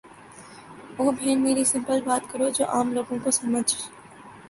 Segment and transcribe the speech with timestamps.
[0.97, 3.73] او بہن میری سمپل بات کرو جو عام لوگوں کو سمحجھ